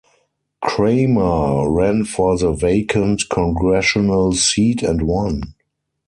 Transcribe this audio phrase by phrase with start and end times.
[0.63, 5.53] Cramer ran for the vacant Congressional seat and won.